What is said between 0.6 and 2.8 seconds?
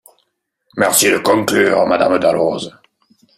Merci de conclure, Madame Dalloz.